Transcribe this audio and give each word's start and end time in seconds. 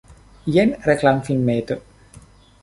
Jen 0.55 0.71
reklamfilmeto. 0.91 1.79